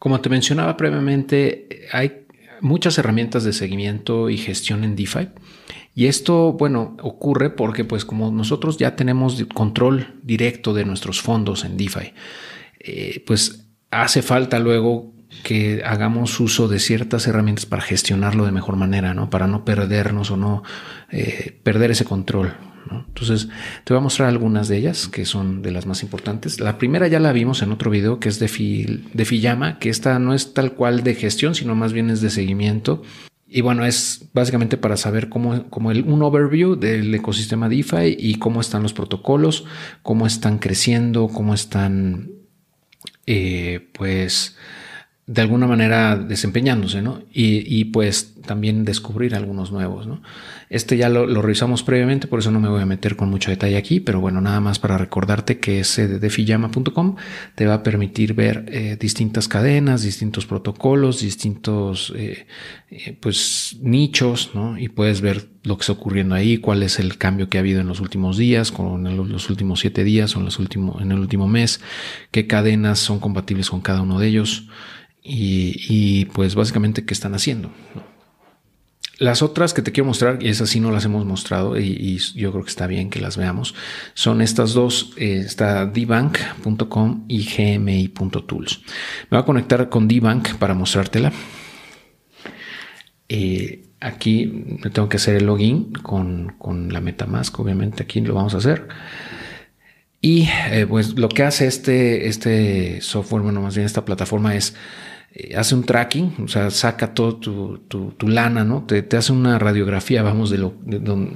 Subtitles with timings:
[0.00, 2.24] Como te mencionaba previamente, hay
[2.62, 5.28] muchas herramientas de seguimiento y gestión en DeFi.
[5.94, 11.66] Y esto, bueno, ocurre porque pues como nosotros ya tenemos control directo de nuestros fondos
[11.66, 12.14] en DeFi,
[12.78, 18.76] eh, pues hace falta luego que hagamos uso de ciertas herramientas para gestionarlo de mejor
[18.76, 19.30] manera, ¿no?
[19.30, 20.62] Para no perdernos o no
[21.10, 22.54] eh, perder ese control.
[22.90, 23.48] Entonces,
[23.84, 26.60] te voy a mostrar algunas de ellas que son de las más importantes.
[26.60, 30.34] La primera ya la vimos en otro video que es de, Fiyama, que esta no
[30.34, 33.02] es tal cual de gestión, sino más bien es de seguimiento.
[33.46, 38.36] Y bueno, es básicamente para saber cómo, cómo el, un overview del ecosistema DeFi y
[38.36, 39.64] cómo están los protocolos,
[40.02, 42.30] cómo están creciendo, cómo están,
[43.26, 44.56] eh, pues,
[45.26, 47.22] de alguna manera desempeñándose, ¿no?
[47.32, 50.22] Y, pues también descubrir algunos nuevos, ¿no?
[50.70, 53.76] Este ya lo, revisamos previamente, por eso no me voy a meter con mucho detalle
[53.76, 57.14] aquí, pero bueno, nada más para recordarte que ese de defiyama.com
[57.54, 62.46] te va a permitir ver eh, distintas cadenas, distintos protocolos, distintos eh,
[62.90, 64.78] eh, pues nichos, ¿no?
[64.78, 67.80] Y puedes ver lo que está ocurriendo ahí, cuál es el cambio que ha habido
[67.80, 71.80] en los últimos días, con los últimos siete días o los en el último mes,
[72.32, 74.66] qué cadenas son compatibles con cada uno de ellos
[75.22, 77.70] y, pues básicamente qué están haciendo.
[79.18, 82.52] Las otras que te quiero mostrar, y esas sí no las hemos mostrado y, yo
[82.52, 83.74] creo que está bien que las veamos,
[84.14, 88.80] son estas dos, eh, está dbank.com y gmi.tools.
[89.30, 91.32] Me voy a conectar con dbank para mostrártela.
[93.28, 94.46] Eh, aquí
[94.82, 98.58] me tengo que hacer el login con, con, la MetaMask, obviamente aquí lo vamos a
[98.58, 98.88] hacer.
[100.20, 104.74] Y eh, pues lo que hace este, este software, bueno, más bien esta plataforma es
[105.32, 108.84] eh, hace un tracking, o sea, saca todo tu, tu, lana, ¿no?
[108.84, 110.74] Te, hace una radiografía, vamos, de lo,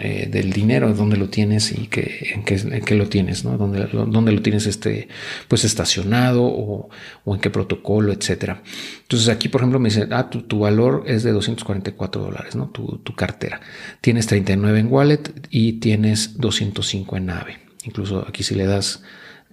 [0.00, 3.58] eh, del dinero, dónde lo tienes y que, en, qué, lo tienes, ¿no?
[3.58, 5.08] Dónde, dónde, lo tienes este,
[5.46, 6.88] pues estacionado o,
[7.24, 8.62] o, en qué protocolo, etcétera.
[9.02, 12.70] Entonces aquí, por ejemplo, me dice, ah, tu, tu valor es de 244 dólares, ¿no?
[12.70, 13.60] Tu, tu cartera.
[14.00, 17.71] Tienes 39 en wallet y tienes 205 en AVE.
[17.84, 19.02] Incluso aquí si le das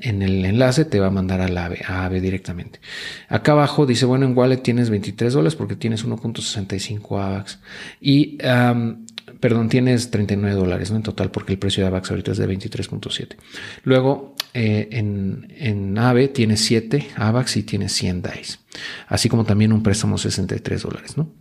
[0.02, 2.80] en el enlace te va a mandar a la AVE, a AVE directamente.
[3.28, 7.60] Acá abajo dice, bueno, en Wallet tienes 23 dólares porque tienes 1.65 AVAX.
[8.00, 8.38] Y,
[9.40, 10.98] perdón, tienes 39 dólares ¿no?
[10.98, 13.36] en total porque el precio de AVAX ahorita es de 23.7.
[13.84, 18.60] Luego, eh, en, en, AVE tienes 7 AVAX y tienes 100 DAIs.
[19.08, 21.34] Así como también un préstamo 63 dólares, ¿no?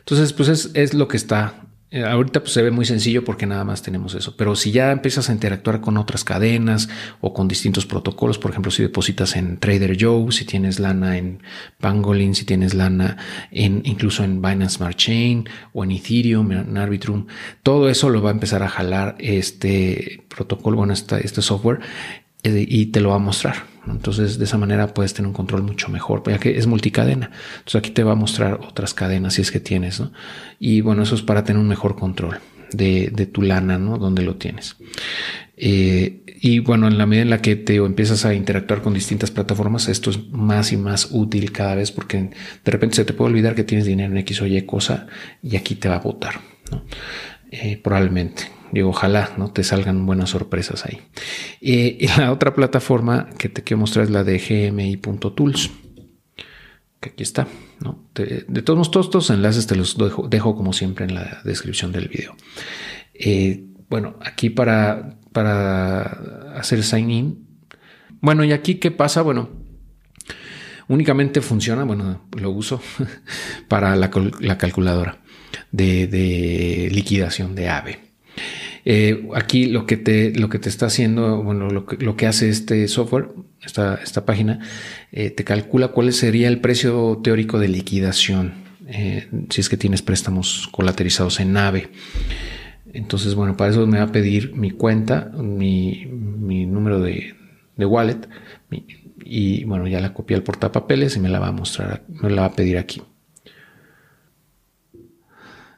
[0.00, 1.54] Entonces, pues es, lo que está
[2.00, 5.28] ahorita pues, se ve muy sencillo porque nada más tenemos eso, pero si ya empiezas
[5.28, 6.88] a interactuar con otras cadenas
[7.20, 11.42] o con distintos protocolos, por ejemplo, si depositas en Trader Joe, si tienes lana en
[11.80, 13.18] Pangolin, si tienes lana
[13.50, 17.26] en incluso en Binance Smart Chain o en Ethereum, en Arbitrum,
[17.62, 22.21] todo eso lo va a empezar a jalar este protocolo, bueno, este, este software eh,
[22.42, 23.72] y te lo va a mostrar.
[23.86, 27.30] Entonces, de esa manera puedes tener un control mucho mejor, ya que es multicadena.
[27.58, 30.12] Entonces, aquí te va a mostrar otras cadenas si es que tienes, ¿no?
[30.58, 32.38] Y bueno, eso es para tener un mejor control
[32.72, 33.98] de, tu lana, ¿no?
[33.98, 34.76] Donde lo tienes.
[35.56, 39.30] Eh, y bueno, en la medida en la que te empiezas a interactuar con distintas
[39.30, 42.30] plataformas, esto es más y más útil cada vez porque
[42.64, 45.06] de repente se te puede olvidar que tienes dinero en X o Y cosa
[45.42, 46.40] y aquí te va a votar.
[47.50, 48.61] Eh, probablemente.
[48.72, 51.02] Digo, ojalá no te salgan buenas sorpresas ahí.
[51.60, 55.70] y la otra plataforma que te quiero mostrar es la de gmi.tools,
[57.00, 57.46] que aquí está.
[57.80, 58.04] ¿no?
[58.14, 59.96] de todos, todos estos enlaces te los
[60.28, 62.34] dejo, como siempre en la descripción del video.
[63.14, 66.02] Eh, bueno, aquí para, para
[66.56, 67.46] hacer sign in.
[68.20, 69.22] Bueno, y aquí qué pasa?
[69.22, 69.50] Bueno,
[70.88, 72.80] únicamente funciona, bueno, lo uso
[73.68, 74.10] para la,
[74.56, 75.18] calculadora
[75.72, 78.11] de, de liquidación de AVE.
[78.84, 82.26] Eh, aquí lo que, te, lo que te está haciendo, bueno, lo que, lo que
[82.26, 83.28] hace este software,
[83.64, 84.60] esta, esta página,
[85.12, 88.54] eh, te calcula cuál sería el precio teórico de liquidación
[88.88, 91.90] eh, si es que tienes préstamos colaterizados en nave.
[92.92, 97.34] Entonces, bueno, para eso me va a pedir mi cuenta, mi, mi número de,
[97.76, 98.28] de wallet,
[99.24, 102.42] y bueno, ya la copié al portapapeles y me la va a mostrar, me la
[102.42, 103.02] va a pedir aquí.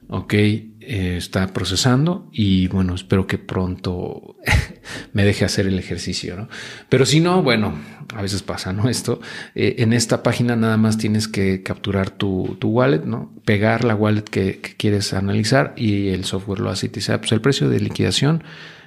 [0.08, 0.70] Ok, eh,
[1.16, 4.36] está procesando y bueno, espero que pronto
[5.14, 6.48] me deje hacer el ejercicio, ¿no?
[6.90, 7.78] Pero si no, bueno,
[8.14, 8.88] a veces pasa, ¿no?
[8.90, 9.20] Esto,
[9.54, 13.32] eh, en esta página nada más tienes que capturar tu, wallet, ¿no?
[13.46, 17.20] Pegar la wallet que, quieres analizar y el software lo hace y te dice, ah,
[17.20, 18.44] pues el precio de liquidación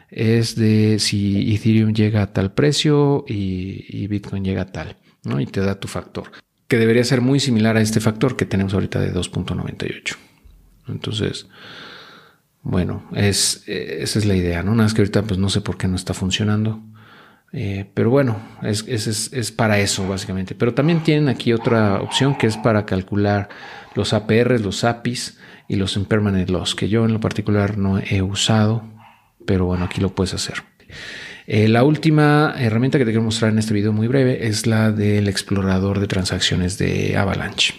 [0.10, 5.40] es de si Ethereum llega a tal precio y, y Bitcoin llega a tal, ¿no?
[5.40, 6.32] Y te da tu factor,
[6.68, 10.16] que debería ser muy similar a este factor que tenemos ahorita de 2.98.
[10.88, 11.48] Entonces,
[12.64, 14.72] bueno, es, esa es la idea, ¿no?
[14.72, 16.82] Nada más que ahorita pues no sé por qué no está funcionando.
[17.54, 20.54] Eh, pero bueno, es, es, para eso básicamente.
[20.56, 23.50] Pero también tienen aquí otra opción que es para calcular
[23.96, 25.38] los APRs, los APIs
[25.68, 28.84] y los impermanent loss, que yo en lo particular no he usado,
[29.46, 30.64] pero bueno, aquí lo puedes hacer.
[31.48, 34.92] Eh, la última herramienta que te quiero mostrar en este video muy breve es la
[34.92, 37.74] del explorador de transacciones de Avalanche.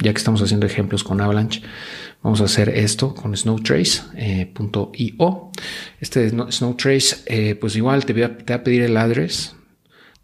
[0.00, 1.62] Ya que estamos haciendo ejemplos con Avalanche,
[2.22, 4.12] vamos a hacer esto con snowtrace.io.
[4.16, 4.52] Eh,
[6.00, 9.54] este snowtrace, eh, pues igual te, va, a pedir el address.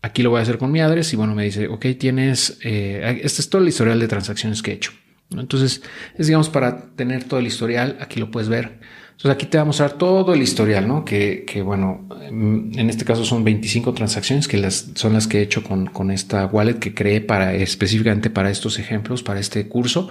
[0.03, 3.21] Aquí lo voy a hacer con mi address y bueno, me dice, ok, tienes, eh,
[3.23, 4.93] este es todo el historial de transacciones que he hecho.
[5.31, 5.83] Entonces,
[6.17, 8.79] es digamos para tener todo el historial, aquí lo puedes ver.
[9.13, 11.05] Entonces aquí te va a mostrar todo el historial, ¿no?
[11.05, 15.87] Que, bueno, en este caso son 25 transacciones que son las que he hecho con,
[15.87, 20.11] con esta wallet que creé para, específicamente para estos ejemplos, para este curso.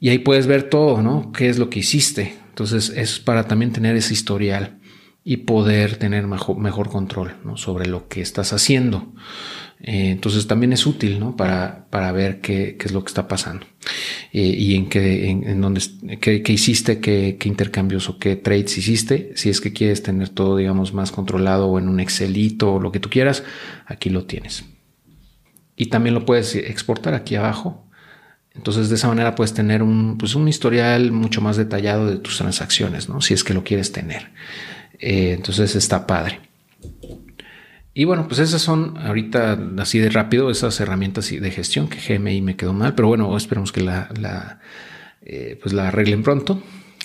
[0.00, 1.32] Y ahí puedes ver todo, ¿no?
[1.32, 2.34] ¿Qué es lo que hiciste?
[2.48, 4.78] Entonces es para también tener ese historial
[5.24, 9.12] y poder tener mejor, mejor control sobre lo que estás haciendo.
[9.80, 11.36] Eh, entonces también es útil ¿no?
[11.36, 13.66] para, para ver qué, qué, es lo que está pasando
[14.32, 15.82] eh, y en qué, en, dónde,
[16.18, 19.32] qué, qué hiciste, qué, qué, intercambios o qué trades hiciste.
[19.34, 22.90] Si es que quieres tener todo, digamos, más controlado o en un Excelito o lo
[22.90, 23.44] que tú quieras,
[23.84, 24.64] aquí lo tienes.
[25.76, 27.85] Y también lo puedes exportar aquí abajo.
[28.56, 32.38] Entonces de esa manera puedes tener un, pues un historial mucho más detallado de tus
[32.38, 33.20] transacciones, ¿no?
[33.20, 34.30] Si es que lo quieres tener.
[34.98, 36.40] Eh, entonces está padre.
[37.98, 42.42] Y bueno, pues esas son ahorita así de rápido esas herramientas de gestión que GMI
[42.42, 44.60] me quedó mal, pero bueno, esperemos que la,
[45.22, 46.62] eh, pues la arreglen pronto.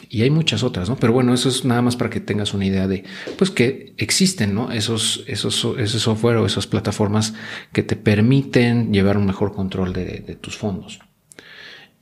[0.09, 0.97] Y hay muchas otras, ¿no?
[0.97, 3.05] Pero bueno, eso es nada más para que tengas una idea de,
[3.37, 4.69] pues que existen, ¿no?
[4.69, 7.33] Esos, esos, ese software o esas plataformas
[7.71, 10.99] que te permiten llevar un mejor control de, tus fondos.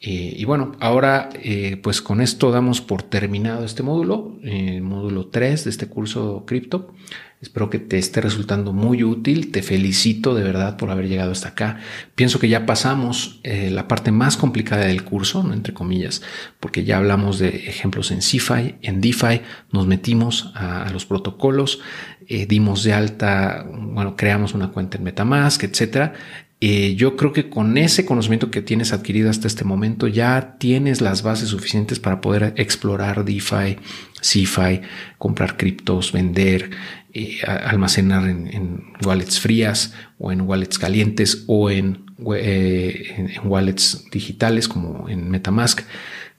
[0.01, 5.65] Y bueno, ahora eh, pues con esto damos por terminado este módulo, el módulo 3
[5.65, 6.93] de este curso cripto.
[7.41, 9.51] Espero que te esté resultando muy útil.
[9.51, 11.79] Te felicito de verdad por haber llegado hasta acá.
[12.15, 15.53] Pienso que ya pasamos eh, la parte más complicada del curso, ¿no?
[15.53, 16.21] entre comillas,
[16.59, 19.41] porque ya hablamos de ejemplos en CeFi, en DeFi,
[19.71, 21.79] nos metimos a, los protocolos,
[22.27, 26.13] eh, dimos de alta, bueno, creamos una cuenta en Metamask, etcétera.
[26.61, 30.99] Eh, yo creo que con ese conocimiento que tienes adquirido hasta este momento ya tienes
[30.99, 33.77] las bases suficientes para poder explorar DeFi,
[34.21, 34.81] CeFi,
[35.17, 36.71] comprar criptos, vender,
[37.13, 45.07] eh, almacenar en, wallets frías o en wallets calientes o eh, en, wallets digitales como
[45.07, 45.81] en Metamask.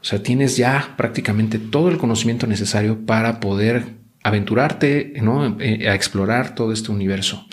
[0.02, 5.56] O sea, tienes ya prácticamente todo el conocimiento necesario para poder aventurarte ¿no?
[5.60, 7.46] Eh, a explorar todo este universo.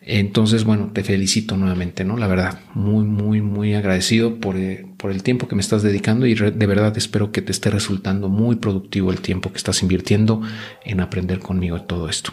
[0.00, 2.16] Entonces, bueno, te felicito nuevamente, ¿no?
[2.16, 6.26] La verdad, muy, muy, muy agradecido por, eh, por el tiempo que me estás dedicando
[6.26, 10.42] y de verdad espero que te esté resultando muy productivo el tiempo que estás invirtiendo
[10.84, 12.32] en aprender conmigo todo esto.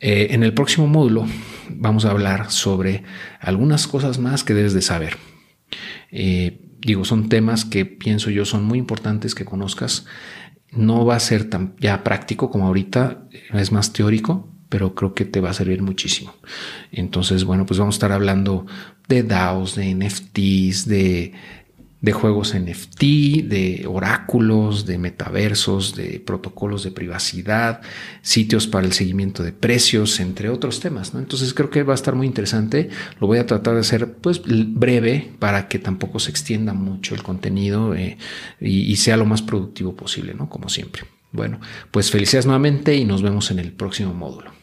[0.00, 1.26] Eh, en el próximo módulo
[1.70, 3.02] vamos a hablar sobre
[3.40, 5.16] algunas cosas más que debes de saber.
[6.80, 10.06] digo, son temas que pienso yo son muy importantes que conozcas
[10.72, 15.24] no va a ser tan ya práctico como ahorita, es más teórico, pero creo que
[15.24, 16.34] te va a servir muchísimo.
[16.90, 18.66] Entonces, bueno, pues vamos a estar hablando
[19.06, 21.32] de DAOs, de NFTs, de
[22.02, 23.00] de juegos NFT,
[23.44, 27.80] de oráculos, de metaversos, de protocolos de privacidad,
[28.22, 31.12] sitios para el seguimiento de precios, entre otros temas.
[31.14, 32.90] Entonces creo que va a estar muy interesante.
[33.20, 37.22] Lo voy a tratar de hacer pues breve para que tampoco se extienda mucho el
[37.22, 38.18] contenido eh,
[38.60, 40.48] y, y, sea lo más productivo posible, ¿no?
[40.50, 41.04] Como siempre.
[41.30, 41.60] Bueno,
[41.92, 44.61] pues felicidades nuevamente y nos vemos en el próximo módulo.